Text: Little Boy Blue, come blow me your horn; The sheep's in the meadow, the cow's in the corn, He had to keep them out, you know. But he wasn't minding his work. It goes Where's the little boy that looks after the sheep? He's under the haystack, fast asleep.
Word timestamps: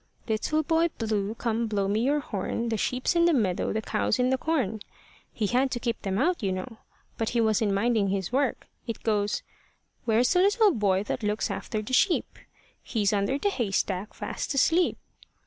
Little 0.27 0.63
Boy 0.63 0.87
Blue, 0.97 1.35
come 1.35 1.67
blow 1.67 1.87
me 1.87 1.99
your 2.01 2.21
horn; 2.21 2.69
The 2.69 2.77
sheep's 2.77 3.15
in 3.15 3.25
the 3.25 3.35
meadow, 3.35 3.71
the 3.71 3.83
cow's 3.83 4.17
in 4.17 4.31
the 4.31 4.37
corn, 4.39 4.81
He 5.31 5.45
had 5.45 5.69
to 5.69 5.79
keep 5.79 6.01
them 6.01 6.17
out, 6.17 6.41
you 6.41 6.51
know. 6.51 6.79
But 7.19 7.29
he 7.37 7.39
wasn't 7.39 7.73
minding 7.75 8.07
his 8.07 8.31
work. 8.31 8.65
It 8.87 9.03
goes 9.03 9.43
Where's 10.05 10.33
the 10.33 10.39
little 10.39 10.71
boy 10.71 11.03
that 11.03 11.21
looks 11.21 11.51
after 11.51 11.83
the 11.83 11.93
sheep? 11.93 12.39
He's 12.81 13.13
under 13.13 13.37
the 13.37 13.49
haystack, 13.51 14.15
fast 14.15 14.55
asleep. 14.55 14.97